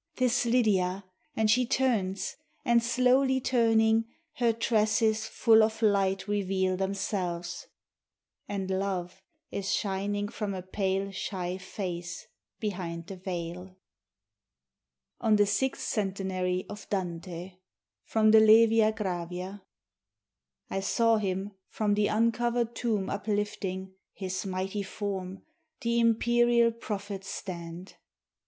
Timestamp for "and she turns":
1.35-2.35